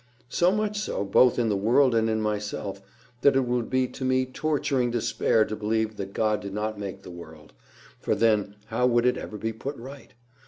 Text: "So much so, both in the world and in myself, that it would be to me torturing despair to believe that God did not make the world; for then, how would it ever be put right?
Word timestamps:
"So 0.29 0.51
much 0.51 0.79
so, 0.79 1.05
both 1.05 1.37
in 1.37 1.49
the 1.49 1.55
world 1.55 1.93
and 1.93 2.09
in 2.09 2.21
myself, 2.21 2.81
that 3.21 3.35
it 3.35 3.45
would 3.45 3.69
be 3.69 3.87
to 3.89 4.03
me 4.03 4.25
torturing 4.25 4.89
despair 4.89 5.45
to 5.45 5.55
believe 5.55 5.97
that 5.97 6.13
God 6.13 6.41
did 6.41 6.55
not 6.55 6.79
make 6.79 7.03
the 7.03 7.11
world; 7.11 7.53
for 7.99 8.15
then, 8.15 8.55
how 8.65 8.87
would 8.87 9.05
it 9.05 9.15
ever 9.15 9.37
be 9.37 9.53
put 9.53 9.75
right? 9.77 10.15